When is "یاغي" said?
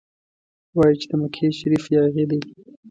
1.93-2.25